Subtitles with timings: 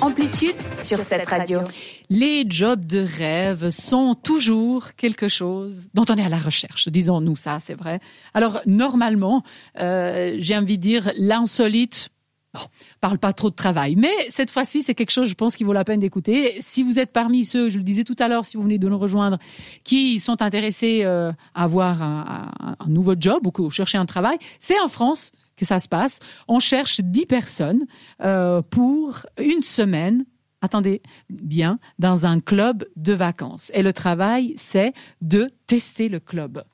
[0.00, 1.60] Amplitude sur cette radio.
[2.08, 6.88] Les jobs de rêve sont toujours quelque chose dont on est à la recherche.
[6.88, 7.98] Disons-nous ça, c'est vrai.
[8.32, 9.42] Alors normalement,
[9.80, 12.10] euh, j'ai envie de dire l'insolite.
[12.54, 12.60] Bon,
[13.00, 15.72] parle pas trop de travail, mais cette fois-ci, c'est quelque chose, je pense, qui vaut
[15.72, 16.58] la peine d'écouter.
[16.60, 18.88] Si vous êtes parmi ceux, je le disais tout à l'heure, si vous venez de
[18.88, 19.38] nous rejoindre,
[19.84, 22.50] qui sont intéressés euh, à avoir un,
[22.86, 26.20] nouveau job ou que chercher un travail, c'est en France que ça se passe.
[26.48, 27.86] On cherche 10 personnes
[28.22, 30.24] euh, pour une semaine
[30.60, 33.70] attendez bien, dans un club de vacances.
[33.74, 36.64] Et le travail, c'est de tester le club.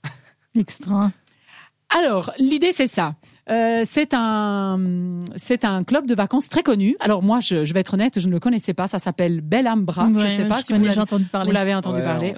[0.55, 1.13] Extra.
[1.97, 3.15] Alors, l'idée, c'est ça.
[3.51, 4.81] Euh, c'est un
[5.37, 6.97] c'est un club de vacances très connu.
[6.99, 8.89] Alors moi, je, je, vais être honnête, je ne le connaissais pas.
[8.89, 10.07] Ça s'appelle Bellambra.
[10.07, 11.49] Ouais, je sais pas je si connais, vous l'avez entendu parler.
[11.49, 12.35] vous l'avez entendu Ouais, parler.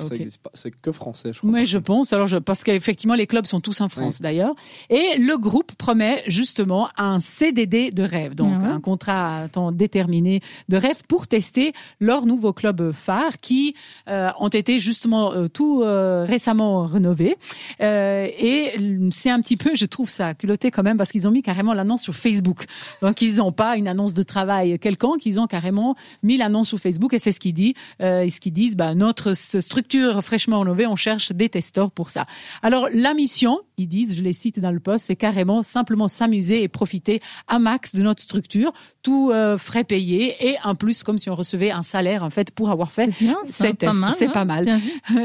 [0.55, 1.51] C'est que français, je crois.
[1.51, 2.13] Oui, je pense.
[2.13, 4.55] Alors, je, parce qu'effectivement, les clubs sont tous en France d'ailleurs.
[4.91, 8.56] Et le groupe promet justement un CDD de rêve, donc.
[8.77, 13.75] Un contrat à temps déterminé de rêve pour tester leur nouveau club phare qui
[14.09, 17.37] euh, ont été justement euh, tout euh, récemment rénovés.
[17.81, 18.73] Euh, et
[19.11, 21.75] c'est un petit peu, je trouve ça culotté quand même parce qu'ils ont mis carrément
[21.75, 22.65] l'annonce sur Facebook.
[23.03, 26.79] Donc ils n'ont pas une annonce de travail quelconque, ils ont carrément mis l'annonce sur
[26.79, 27.75] Facebook et c'est ce qu'ils disent.
[28.03, 32.11] Euh, et ce qu'ils disent, bah, notre structure fraîchement rénovée, on cherche des testeurs pour
[32.11, 32.27] ça.
[32.63, 36.63] Alors la mission, ils disent, je les cite dans le post, c'est carrément simplement s'amuser
[36.63, 41.19] et profiter à max de notre structure, tout euh, frais payé et en plus comme
[41.19, 43.99] si on recevait un salaire en fait pour avoir fait Bien, ces pas tests.
[43.99, 44.31] mal, C'est hein.
[44.31, 44.81] pas mal.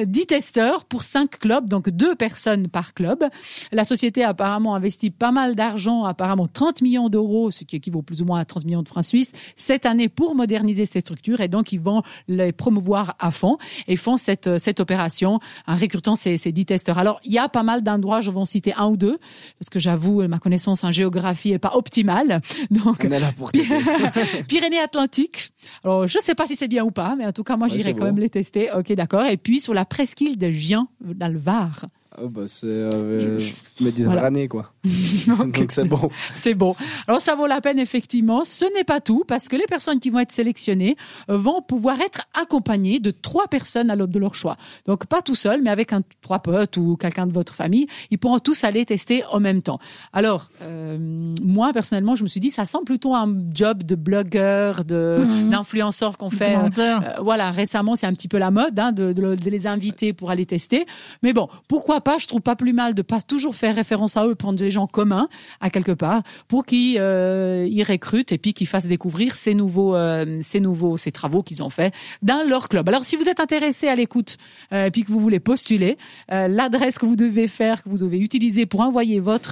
[0.06, 3.24] 10 testeurs pour 5 clubs, donc deux personnes par club.
[3.72, 8.02] La société a apparemment investi pas mal d'argent, apparemment 30 millions d'euros, ce qui équivaut
[8.02, 11.40] plus ou moins à 30 millions de francs suisses, cette année pour moderniser ces structures
[11.42, 13.58] et donc ils vont les promouvoir à fond
[13.88, 16.98] et font cette, cette opération en recrutant ces, ces 10 testeurs.
[16.98, 19.18] Alors, il y a pas mal d'endroits, je vais citer un ou deux,
[19.60, 22.42] parce que j'avoue, ma connaissance en géographie est pas optimale.
[22.72, 23.52] Donc, On est là pour.
[24.48, 25.52] Pyrénées-Atlantiques.
[25.84, 27.74] Alors, je sais pas si c'est bien ou pas, mais en tout cas, moi, Ouais,
[27.78, 28.70] j'irai quand même les tester.
[28.72, 29.26] Ok, d'accord.
[29.26, 31.86] Et puis, sur la presqu'île de Gien, dans le Var.
[32.18, 33.54] Ah bah c'est euh, je-
[33.84, 34.72] Méditerranée quoi.
[35.28, 36.10] Donc c'est bon.
[36.36, 36.76] C'est bon.
[37.08, 38.44] Alors, ça vaut la peine, effectivement.
[38.44, 40.98] Ce n'est pas tout, parce que les personnes qui vont être sélectionnées
[41.30, 44.58] euh, vont pouvoir être accompagnées de trois personnes à l'aube de leur choix.
[44.88, 47.88] Donc, pas tout seul, mais avec un, trois potes ou quelqu'un de votre famille.
[48.10, 49.80] Ils pourront tous aller tester en même temps.
[50.14, 50.98] Alors, euh,
[51.42, 55.50] moi, personnellement, je me suis dit, ça sent plutôt un job de blogueur, de, Mhm.
[55.50, 56.56] d'influenceur qu'on fait.
[56.56, 56.70] euh.
[56.78, 60.12] Euh, voilà, récemment, c'est un petit peu la mode hein, de, de- de les inviter
[60.14, 60.86] pour aller tester.
[61.24, 64.28] Mais bon, pourquoi pas Je trouve pas plus mal de pas toujours faire référence à
[64.28, 65.30] eux, prendre des gens communs
[65.60, 69.96] à quelque part pour qu'ils euh, ils recrutent et puis qu'ils fassent découvrir ces nouveaux,
[69.96, 72.88] euh, ces nouveaux, ces travaux qu'ils ont fait dans leur club.
[72.90, 74.38] Alors, si vous êtes intéressé à l'écoute
[74.74, 75.98] euh, et puis que vous voulez postuler,
[76.32, 79.52] euh, l'adresse que vous devez faire, que vous devez utiliser pour envoyer votre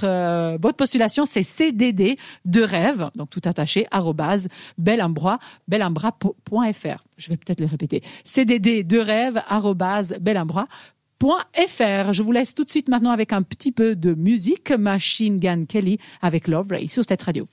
[0.60, 7.04] votre postulation, c'est CDD de rêve, donc tout attaché arrobase belambra belambra.fr.
[7.16, 8.02] Je vais peut-être le répéter.
[8.24, 10.66] CDD de rêve arrobase belambra.
[11.20, 12.12] .fr.
[12.12, 14.70] Je vous laisse tout de suite maintenant avec un petit peu de musique.
[14.70, 17.46] Machine Gun Kelly avec Love Ray sur cette radio.